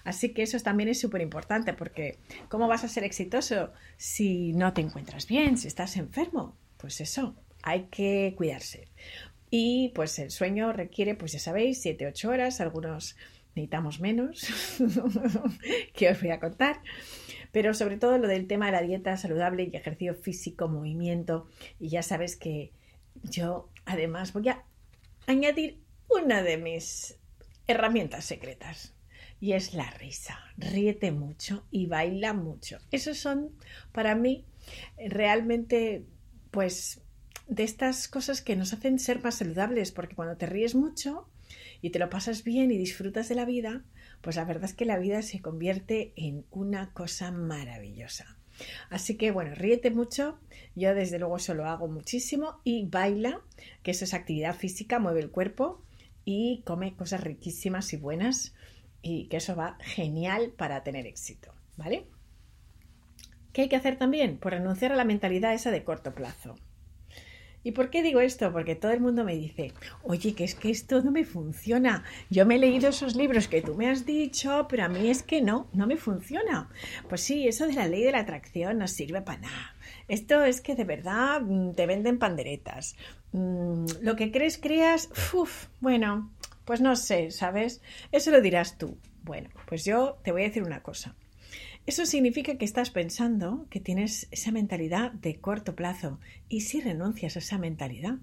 Así 0.03 0.33
que 0.33 0.43
eso 0.43 0.59
también 0.59 0.89
es 0.89 0.99
súper 0.99 1.21
importante 1.21 1.73
porque 1.73 2.17
¿cómo 2.49 2.67
vas 2.67 2.83
a 2.83 2.89
ser 2.89 3.03
exitoso 3.03 3.71
si 3.97 4.53
no 4.53 4.73
te 4.73 4.81
encuentras 4.81 5.27
bien, 5.27 5.57
si 5.57 5.67
estás 5.67 5.97
enfermo? 5.97 6.57
Pues 6.77 7.01
eso, 7.01 7.35
hay 7.63 7.83
que 7.85 8.33
cuidarse. 8.37 8.87
Y 9.57 9.93
pues 9.95 10.19
el 10.19 10.31
sueño 10.31 10.73
requiere, 10.73 11.15
pues 11.15 11.31
ya 11.31 11.39
sabéis, 11.39 11.81
7-8 11.85 12.25
horas, 12.27 12.59
algunos 12.59 13.15
necesitamos 13.55 14.01
menos, 14.01 14.45
que 15.93 16.09
os 16.09 16.21
voy 16.21 16.31
a 16.31 16.41
contar. 16.41 16.81
Pero 17.53 17.73
sobre 17.73 17.95
todo 17.95 18.17
lo 18.17 18.27
del 18.27 18.47
tema 18.47 18.65
de 18.65 18.73
la 18.73 18.81
dieta 18.81 19.15
saludable 19.15 19.63
y 19.63 19.73
ejercicio 19.73 20.13
físico, 20.13 20.67
movimiento. 20.67 21.47
Y 21.79 21.87
ya 21.87 22.03
sabes 22.03 22.35
que 22.35 22.73
yo 23.23 23.69
además 23.85 24.33
voy 24.33 24.49
a 24.49 24.65
añadir 25.25 25.79
una 26.09 26.43
de 26.43 26.57
mis 26.57 27.17
herramientas 27.65 28.25
secretas. 28.25 28.93
Y 29.39 29.53
es 29.53 29.73
la 29.73 29.89
risa. 29.89 30.37
Ríete 30.57 31.13
mucho 31.13 31.65
y 31.71 31.85
baila 31.85 32.33
mucho. 32.33 32.79
Esos 32.91 33.19
son 33.19 33.55
para 33.93 34.15
mí 34.15 34.43
realmente 34.97 36.03
pues 36.51 37.04
de 37.47 37.63
estas 37.63 38.07
cosas 38.07 38.41
que 38.41 38.55
nos 38.55 38.73
hacen 38.73 38.99
ser 38.99 39.21
más 39.23 39.35
saludables, 39.35 39.91
porque 39.91 40.15
cuando 40.15 40.37
te 40.37 40.45
ríes 40.45 40.75
mucho 40.75 41.27
y 41.81 41.91
te 41.91 41.99
lo 41.99 42.09
pasas 42.09 42.43
bien 42.43 42.71
y 42.71 42.77
disfrutas 42.77 43.29
de 43.29 43.35
la 43.35 43.45
vida, 43.45 43.83
pues 44.21 44.35
la 44.35 44.45
verdad 44.45 44.65
es 44.65 44.73
que 44.73 44.85
la 44.85 44.97
vida 44.97 45.21
se 45.21 45.41
convierte 45.41 46.13
en 46.15 46.45
una 46.51 46.91
cosa 46.93 47.31
maravillosa. 47.31 48.37
Así 48.89 49.15
que 49.17 49.31
bueno, 49.31 49.53
ríete 49.53 49.91
mucho, 49.91 50.39
yo 50.75 50.95
desde 50.95 51.19
luego 51.19 51.37
eso 51.37 51.53
lo 51.53 51.65
hago 51.65 51.87
muchísimo 51.87 52.61
y 52.63 52.85
baila, 52.85 53.41
que 53.83 53.91
eso 53.91 54.05
es 54.05 54.13
actividad 54.13 54.55
física, 54.55 54.99
mueve 54.99 55.19
el 55.19 55.29
cuerpo 55.29 55.81
y 56.23 56.63
come 56.65 56.95
cosas 56.95 57.21
riquísimas 57.21 57.93
y 57.93 57.97
buenas 57.97 58.55
y 59.01 59.25
que 59.27 59.37
eso 59.37 59.55
va 59.55 59.77
genial 59.81 60.53
para 60.57 60.83
tener 60.83 61.05
éxito, 61.05 61.53
¿vale? 61.77 62.07
¿Qué 63.53 63.63
hay 63.63 63.69
que 63.69 63.75
hacer 63.75 63.97
también? 63.97 64.37
Pues 64.37 64.53
renunciar 64.53 64.91
a 64.91 64.95
la 64.95 65.05
mentalidad 65.05 65.53
esa 65.53 65.71
de 65.71 65.83
corto 65.83 66.13
plazo. 66.13 66.55
¿Y 67.65 67.71
por 67.71 67.89
qué 67.89 68.03
digo 68.03 68.19
esto? 68.19 68.53
Porque 68.53 68.75
todo 68.75 68.91
el 68.91 68.99
mundo 68.99 69.23
me 69.23 69.33
dice, 69.33 69.73
oye, 70.03 70.35
que 70.35 70.43
es 70.43 70.53
que 70.53 70.69
esto 70.69 71.01
no 71.01 71.09
me 71.09 71.25
funciona. 71.25 72.03
Yo 72.29 72.45
me 72.45 72.57
he 72.57 72.59
leído 72.59 72.89
esos 72.89 73.15
libros 73.15 73.47
que 73.47 73.63
tú 73.63 73.73
me 73.73 73.89
has 73.89 74.05
dicho, 74.05 74.67
pero 74.69 74.83
a 74.83 74.87
mí 74.87 75.09
es 75.09 75.23
que 75.23 75.41
no, 75.41 75.67
no 75.73 75.87
me 75.87 75.97
funciona. 75.97 76.69
Pues 77.09 77.21
sí, 77.21 77.47
eso 77.47 77.65
de 77.65 77.73
la 77.73 77.87
ley 77.87 78.03
de 78.03 78.11
la 78.11 78.19
atracción 78.19 78.77
no 78.77 78.87
sirve 78.87 79.23
para 79.23 79.41
nada. 79.41 79.75
Esto 80.07 80.43
es 80.43 80.61
que 80.61 80.75
de 80.75 80.83
verdad 80.83 81.41
mm, 81.41 81.71
te 81.71 81.87
venden 81.87 82.19
panderetas. 82.19 82.95
Mm, 83.31 83.85
lo 84.01 84.15
que 84.15 84.31
crees, 84.31 84.59
creas, 84.59 85.09
uff, 85.33 85.65
bueno, 85.79 86.31
pues 86.65 86.81
no 86.81 86.95
sé, 86.95 87.31
¿sabes? 87.31 87.81
Eso 88.11 88.29
lo 88.29 88.41
dirás 88.41 88.77
tú. 88.77 88.95
Bueno, 89.23 89.49
pues 89.65 89.83
yo 89.83 90.19
te 90.23 90.31
voy 90.31 90.43
a 90.43 90.49
decir 90.49 90.61
una 90.61 90.83
cosa. 90.83 91.15
Eso 91.85 92.05
significa 92.05 92.57
que 92.57 92.65
estás 92.65 92.89
pensando 92.89 93.67
que 93.69 93.79
tienes 93.79 94.27
esa 94.31 94.51
mentalidad 94.51 95.11
de 95.11 95.39
corto 95.39 95.75
plazo. 95.75 96.19
¿Y 96.49 96.61
si 96.61 96.81
renuncias 96.81 97.35
a 97.35 97.39
esa 97.39 97.57
mentalidad? 97.59 98.17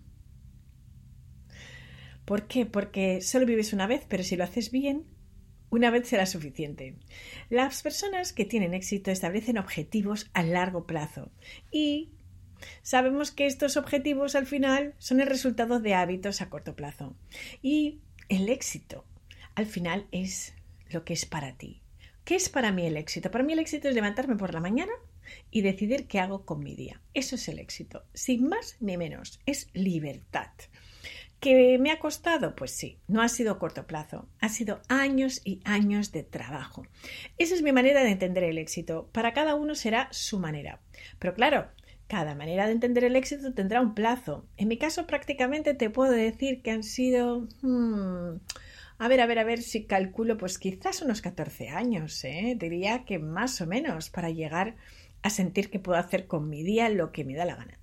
¿Por 2.24 2.46
qué? 2.46 2.66
Porque 2.66 3.20
solo 3.20 3.46
vives 3.46 3.72
una 3.72 3.86
vez, 3.86 4.04
pero 4.08 4.24
si 4.24 4.36
lo 4.36 4.44
haces 4.44 4.70
bien, 4.70 5.04
una 5.70 5.90
vez 5.90 6.08
será 6.08 6.26
suficiente. 6.26 6.96
Las 7.50 7.82
personas 7.82 8.32
que 8.32 8.44
tienen 8.44 8.74
éxito 8.74 9.10
establecen 9.10 9.58
objetivos 9.58 10.30
a 10.32 10.42
largo 10.42 10.86
plazo 10.86 11.30
y 11.70 12.10
sabemos 12.82 13.30
que 13.30 13.46
estos 13.46 13.76
objetivos 13.76 14.34
al 14.34 14.46
final 14.46 14.94
son 14.98 15.20
el 15.20 15.26
resultado 15.26 15.80
de 15.80 15.94
hábitos 15.94 16.42
a 16.42 16.50
corto 16.50 16.76
plazo. 16.76 17.16
Y 17.62 18.00
el 18.28 18.48
éxito 18.48 19.04
al 19.54 19.66
final 19.66 20.06
es 20.10 20.54
lo 20.90 21.04
que 21.04 21.14
es 21.14 21.26
para 21.26 21.56
ti. 21.56 21.81
¿Qué 22.24 22.36
es 22.36 22.48
para 22.48 22.70
mí 22.70 22.86
el 22.86 22.96
éxito? 22.96 23.30
Para 23.30 23.44
mí 23.44 23.52
el 23.52 23.58
éxito 23.58 23.88
es 23.88 23.94
levantarme 23.94 24.36
por 24.36 24.54
la 24.54 24.60
mañana 24.60 24.92
y 25.50 25.62
decidir 25.62 26.06
qué 26.06 26.20
hago 26.20 26.44
con 26.44 26.60
mi 26.60 26.76
día. 26.76 27.00
Eso 27.14 27.34
es 27.34 27.48
el 27.48 27.58
éxito, 27.58 28.04
sin 28.14 28.48
más 28.48 28.76
ni 28.80 28.96
menos. 28.96 29.40
Es 29.44 29.68
libertad. 29.72 30.50
¿Que 31.40 31.76
me 31.80 31.90
ha 31.90 31.98
costado? 31.98 32.54
Pues 32.54 32.70
sí, 32.70 32.98
no 33.08 33.20
ha 33.20 33.28
sido 33.28 33.58
corto 33.58 33.88
plazo, 33.88 34.28
ha 34.38 34.48
sido 34.48 34.80
años 34.88 35.40
y 35.44 35.60
años 35.64 36.12
de 36.12 36.22
trabajo. 36.22 36.86
Esa 37.38 37.56
es 37.56 37.62
mi 37.62 37.72
manera 37.72 38.04
de 38.04 38.10
entender 38.10 38.44
el 38.44 38.58
éxito. 38.58 39.08
Para 39.10 39.32
cada 39.32 39.56
uno 39.56 39.74
será 39.74 40.06
su 40.12 40.38
manera. 40.38 40.80
Pero 41.18 41.34
claro, 41.34 41.66
cada 42.06 42.36
manera 42.36 42.66
de 42.66 42.72
entender 42.72 43.02
el 43.02 43.16
éxito 43.16 43.52
tendrá 43.54 43.80
un 43.80 43.94
plazo. 43.94 44.46
En 44.56 44.68
mi 44.68 44.78
caso 44.78 45.08
prácticamente 45.08 45.74
te 45.74 45.90
puedo 45.90 46.12
decir 46.12 46.62
que 46.62 46.70
han 46.70 46.84
sido... 46.84 47.48
Hmm, 47.62 48.36
a 49.02 49.08
ver, 49.08 49.20
a 49.20 49.26
ver, 49.26 49.40
a 49.40 49.44
ver 49.44 49.62
si 49.62 49.82
calculo, 49.82 50.38
pues 50.38 50.60
quizás 50.60 51.02
unos 51.02 51.22
14 51.22 51.70
años, 51.70 52.22
¿eh? 52.22 52.56
diría 52.56 53.04
que 53.04 53.18
más 53.18 53.60
o 53.60 53.66
menos 53.66 54.10
para 54.10 54.30
llegar 54.30 54.76
a 55.22 55.30
sentir 55.30 55.70
que 55.70 55.80
puedo 55.80 55.98
hacer 55.98 56.28
con 56.28 56.48
mi 56.48 56.62
día 56.62 56.88
lo 56.88 57.10
que 57.10 57.24
me 57.24 57.34
da 57.34 57.44
la 57.44 57.56
gana. 57.56 57.80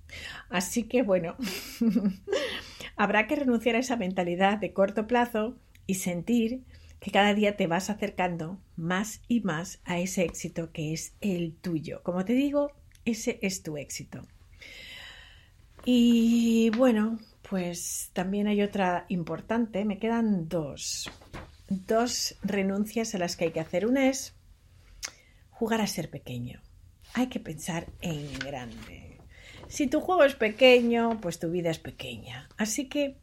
Así 0.48 0.84
que 0.84 1.02
bueno, 1.02 1.36
habrá 2.96 3.26
que 3.26 3.36
renunciar 3.36 3.76
a 3.76 3.80
esa 3.80 3.96
mentalidad 3.96 4.56
de 4.56 4.72
corto 4.72 5.06
plazo 5.06 5.58
y 5.86 5.96
sentir 5.96 6.62
que 7.00 7.10
cada 7.10 7.34
día 7.34 7.54
te 7.54 7.66
vas 7.66 7.90
acercando 7.90 8.58
más 8.76 9.20
y 9.28 9.42
más 9.42 9.82
a 9.84 9.98
ese 9.98 10.22
éxito 10.22 10.72
que 10.72 10.94
es 10.94 11.12
el 11.20 11.52
tuyo. 11.52 12.02
Como 12.02 12.24
te 12.24 12.32
digo, 12.32 12.72
ese 13.04 13.38
es 13.42 13.62
tu 13.62 13.76
éxito. 13.76 14.26
Y 15.84 16.70
bueno, 16.78 17.18
pues 17.50 18.10
también 18.14 18.46
hay 18.46 18.62
otra 18.62 19.04
importante, 19.08 19.84
me 19.84 19.98
quedan 19.98 20.48
dos. 20.48 21.10
Dos 21.68 22.36
renuncias 22.42 23.14
a 23.14 23.18
las 23.18 23.36
que 23.36 23.44
hay 23.44 23.50
que 23.50 23.60
hacer. 23.60 23.86
Una 23.86 24.08
es 24.08 24.34
jugar 25.50 25.80
a 25.80 25.86
ser 25.86 26.08
pequeño. 26.08 26.62
Hay 27.12 27.26
que 27.26 27.40
pensar 27.40 27.86
en 28.00 28.38
grande. 28.38 29.18
Si 29.68 29.88
tu 29.88 30.00
juego 30.00 30.24
es 30.24 30.34
pequeño, 30.34 31.20
pues 31.20 31.38
tu 31.38 31.50
vida 31.50 31.70
es 31.70 31.78
pequeña. 31.78 32.48
Así 32.56 32.88
que 32.88 33.18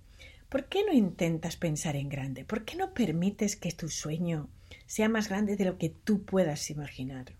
¿Por 0.50 0.69
qué 0.69 0.86
no 0.86 0.93
intentas 0.93 1.57
pensar 1.57 1.98
en 1.98 2.07
grande? 2.07 2.46
¿Por 2.46 2.63
qué 2.63 2.77
no 2.77 2.93
permites 2.93 3.57
que 3.57 3.74
tu 3.74 3.89
sueño 3.89 4.50
sea 4.86 5.10
más 5.10 5.27
grande 5.27 5.57
de 5.57 5.65
lo 5.65 5.77
que 5.77 5.89
tú 5.89 6.24
puedas 6.24 6.69
imaginar? 6.69 7.34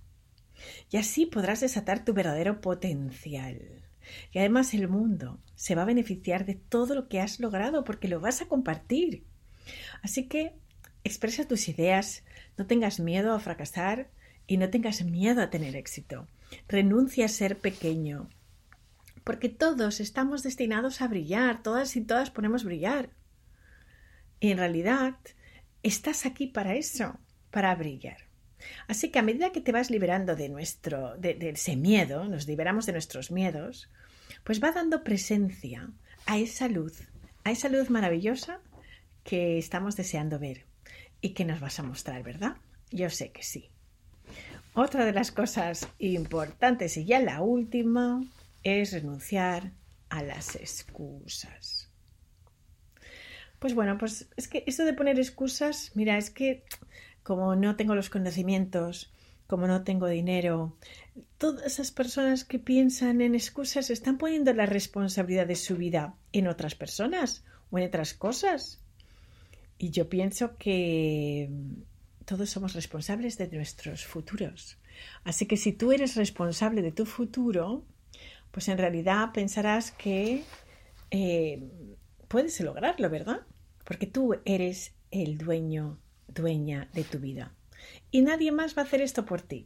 Y 0.90 0.98
así 0.98 1.26
podrás 1.26 1.62
desatar 1.62 2.04
tu 2.04 2.14
verdadero 2.14 2.60
potencial. 2.60 3.87
Y 4.32 4.40
además 4.40 4.74
el 4.74 4.88
mundo 4.88 5.40
se 5.56 5.76
va 5.76 5.84
a 5.84 5.86
beneficiar 5.86 6.46
de 6.46 6.56
todo 6.56 6.96
lo 6.96 7.08
que 7.08 7.20
has 7.20 7.40
logrado 7.40 7.84
porque 7.84 8.08
lo 8.08 8.20
vas 8.20 8.42
a 8.42 8.48
compartir. 8.48 9.24
Así 10.02 10.28
que 10.28 10.54
expresa 11.04 11.48
tus 11.48 11.68
ideas, 11.68 12.24
no 12.58 12.68
tengas 12.68 13.00
miedo 13.00 13.34
a 13.34 13.40
fracasar 13.40 14.10
y 14.46 14.58
no 14.58 14.70
tengas 14.70 15.04
miedo 15.04 15.42
a 15.42 15.50
tener 15.50 15.76
éxito. 15.76 16.28
Renuncia 16.68 17.26
a 17.26 17.30
ser 17.30 17.58
pequeño, 17.58 18.30
porque 19.24 19.50
todos 19.50 20.00
estamos 20.00 20.44
destinados 20.44 21.02
a 21.02 21.08
brillar, 21.08 21.62
todas 21.62 21.96
y 21.98 22.02
todas 22.02 22.32
ponemos 22.32 22.64
brillar. 22.64 23.10
Y 24.40 24.52
en 24.52 24.58
realidad 24.58 25.16
estás 25.84 26.26
aquí 26.26 26.48
para 26.48 26.76
eso, 26.76 27.20
para 27.52 27.76
brillar. 27.76 28.27
Así 28.88 29.10
que 29.10 29.20
a 29.20 29.24
medida 29.24 29.52
que 29.52 29.62
te 29.62 29.72
vas 29.72 29.90
liberando 29.90 30.36
de 30.36 30.50
nuestro, 30.50 31.16
de, 31.18 31.38
ese 31.42 31.76
miedo, 31.76 32.26
nos 32.26 32.48
liberamos 32.48 32.86
de 32.86 32.94
nuestros 32.94 33.32
miedos, 33.32 33.90
pues 34.44 34.64
va 34.64 34.72
dando 34.72 35.04
presencia 35.04 35.90
a 36.26 36.38
esa 36.38 36.68
luz, 36.68 37.08
a 37.44 37.52
esa 37.52 37.70
luz 37.70 37.90
maravillosa 37.90 38.60
que 39.24 39.58
estamos 39.58 39.96
deseando 39.96 40.40
ver 40.40 40.66
y 41.22 41.30
que 41.30 41.46
nos 41.46 41.60
vas 41.60 41.80
a 41.80 41.84
mostrar, 41.84 42.24
¿verdad? 42.24 42.58
Yo 42.92 43.10
sé 43.10 43.32
que 43.32 43.44
sí. 43.44 43.70
Otra 44.74 45.06
de 45.06 45.12
las 45.12 45.32
cosas 45.32 45.88
importantes 45.98 46.98
y 46.98 47.06
ya 47.06 47.20
la 47.20 47.42
última 47.42 48.24
es 48.64 48.92
renunciar 48.92 49.72
a 50.10 50.24
las 50.24 50.56
excusas. 50.56 51.90
Pues 53.60 53.74
bueno, 53.74 53.98
pues 53.98 54.28
es 54.38 54.48
que 54.48 54.64
eso 54.68 54.86
de 54.86 54.94
poner 54.94 55.18
excusas, 55.18 55.92
mira, 55.96 56.18
es 56.18 56.30
que 56.30 56.64
como 57.28 57.58
no 57.58 57.76
tengo 57.76 57.94
los 57.94 58.10
conocimientos, 58.10 59.12
como 59.48 59.68
no 59.68 59.84
tengo 59.84 60.08
dinero, 60.08 60.78
todas 61.38 61.66
esas 61.66 61.92
personas 61.92 62.46
que 62.46 62.58
piensan 62.58 63.20
en 63.20 63.36
excusas 63.36 63.90
están 63.90 64.18
poniendo 64.18 64.54
la 64.54 64.66
responsabilidad 64.66 65.46
de 65.46 65.58
su 65.58 65.76
vida 65.76 66.16
en 66.32 66.48
otras 66.48 66.76
personas 66.76 67.44
o 67.70 67.80
en 67.80 67.88
otras 67.88 68.14
cosas. 68.14 68.80
Y 69.78 69.90
yo 69.90 70.08
pienso 70.08 70.56
que 70.56 71.50
todos 72.24 72.50
somos 72.50 72.74
responsables 72.74 73.38
de 73.38 73.50
nuestros 73.50 74.06
futuros. 74.06 74.78
Así 75.26 75.48
que 75.48 75.58
si 75.58 75.74
tú 75.74 75.92
eres 75.92 76.16
responsable 76.16 76.82
de 76.82 76.94
tu 76.94 77.06
futuro, 77.06 77.84
pues 78.52 78.70
en 78.70 78.78
realidad 78.78 79.34
pensarás 79.34 79.92
que 79.92 80.46
eh, 81.12 81.62
puedes 82.30 82.58
lograrlo, 82.62 83.10
¿verdad? 83.10 83.42
Porque 83.84 84.08
tú 84.08 84.36
eres 84.46 84.94
el 85.12 85.38
dueño, 85.38 86.00
dueña 86.38 86.90
de 86.94 87.04
tu 87.04 87.20
vida. 87.20 87.54
Y 88.12 88.22
nadie 88.22 88.52
más 88.52 88.78
va 88.78 88.84
a 88.84 88.86
hacer 88.86 89.02
esto 89.02 89.26
por 89.26 89.42
ti. 89.42 89.66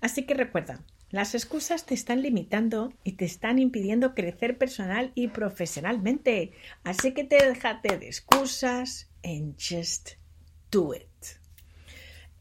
Así 0.00 0.24
que 0.24 0.34
recuerda, 0.34 0.84
las 1.10 1.34
excusas 1.34 1.86
te 1.86 1.94
están 1.94 2.22
limitando 2.22 2.92
y 3.04 3.12
te 3.12 3.24
están 3.24 3.58
impidiendo 3.58 4.14
crecer 4.14 4.58
personal 4.58 5.12
y 5.14 5.28
profesionalmente. 5.28 6.52
Así 6.82 7.14
que 7.14 7.24
te 7.24 7.36
déjate 7.36 7.98
de 7.98 8.06
excusas 8.06 9.10
and 9.22 9.54
just 9.56 10.12
do 10.70 10.94
it. 10.94 11.08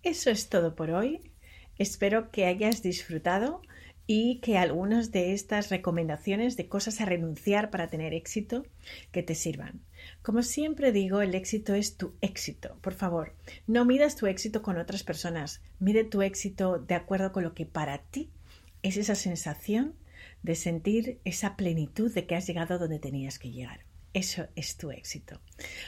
Eso 0.02 0.30
es 0.30 0.50
todo 0.50 0.76
por 0.76 0.92
hoy. 0.92 1.32
Espero 1.78 2.32
que 2.32 2.46
hayas 2.46 2.82
disfrutado 2.82 3.62
y 4.06 4.40
que 4.40 4.58
algunas 4.58 5.12
de 5.12 5.34
estas 5.34 5.70
recomendaciones 5.70 6.58
de 6.58 6.68
cosas 6.68 7.00
a 7.00 7.06
renunciar 7.06 7.70
para 7.70 7.90
tener 7.90 8.14
éxito 8.14 8.66
que 9.12 9.24
te 9.24 9.36
sirvan. 9.36 9.82
Como 10.22 10.44
siempre 10.44 10.92
digo, 10.92 11.22
el 11.22 11.36
éxito 11.36 11.74
es 11.74 11.96
tu 11.96 12.14
éxito. 12.22 12.78
Por 12.82 12.94
favor, 12.94 13.34
no 13.66 13.86
midas 13.86 14.16
tu 14.16 14.28
éxito 14.28 14.62
con 14.62 14.78
otras 14.78 15.04
personas, 15.04 15.62
mide 15.80 16.04
tu 16.04 16.22
éxito 16.22 16.80
de 16.80 16.96
acuerdo 16.96 17.32
con 17.32 17.44
lo 17.44 17.54
que 17.54 17.66
para 17.66 18.00
ti 18.00 18.30
es 18.82 18.98
esa 18.98 19.16
sensación 19.16 19.96
de 20.42 20.56
sentir 20.56 21.20
esa 21.24 21.56
plenitud 21.56 22.14
de 22.14 22.26
que 22.28 22.36
has 22.36 22.46
llegado 22.46 22.78
donde 22.78 23.00
tenías 23.00 23.40
que 23.40 23.52
llegar. 23.52 23.86
Eso 24.14 24.48
es 24.56 24.78
tu 24.78 24.92
éxito. 24.92 25.40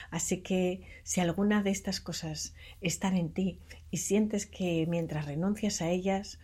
Así 0.10 0.38
que 0.38 0.82
si 1.04 1.20
alguna 1.20 1.62
de 1.62 1.70
estas 1.70 2.00
cosas 2.00 2.56
están 2.82 3.18
en 3.18 3.32
ti 3.32 3.60
y 3.92 3.98
sientes 3.98 4.48
que 4.48 4.88
mientras 4.88 5.26
renuncias 5.26 5.82
a 5.82 5.92
ellas, 5.92 6.40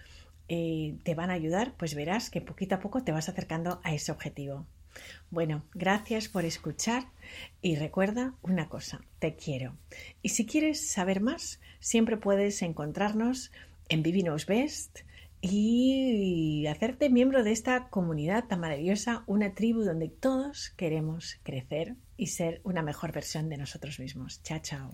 eh, 0.48 0.96
te 1.04 1.16
van 1.16 1.30
a 1.30 1.34
ayudar, 1.34 1.74
pues 1.78 1.96
verás 1.96 2.30
que 2.30 2.42
poquito 2.42 2.76
a 2.76 2.80
poco 2.80 3.04
te 3.04 3.12
vas 3.12 3.30
acercando 3.30 3.80
a 3.84 3.94
ese 3.94 4.12
objetivo. 4.12 4.66
Bueno, 5.30 5.64
gracias 5.74 6.28
por 6.28 6.46
escuchar 6.46 7.06
y 7.62 7.76
recuerda 7.76 8.34
una 8.42 8.68
cosa, 8.68 9.02
te 9.20 9.36
quiero. 9.36 9.76
Y 10.22 10.30
si 10.30 10.46
quieres 10.46 10.92
saber 10.92 11.22
más, 11.22 11.62
siempre 11.80 12.18
puedes 12.18 12.62
encontrarnos 12.62 13.52
en 13.90 14.04
Vivinos 14.04 14.46
Best 14.46 15.00
y 15.42 16.68
hacerte 16.68 17.10
miembro 17.10 17.44
de 17.44 17.52
esta 17.52 17.90
comunidad 17.90 18.46
tan 18.46 18.60
maravillosa, 18.60 19.24
una 19.26 19.54
tribu 19.56 19.84
donde 19.84 20.10
todos 20.10 20.70
queremos 20.76 21.40
crecer 21.44 21.96
y 22.16 22.28
ser 22.28 22.62
una 22.64 22.84
mejor 22.84 23.12
versión 23.12 23.50
de 23.50 23.58
nosotros 23.58 24.00
mismos. 24.00 24.44
Chao, 24.44 24.60
chao. 24.60 24.94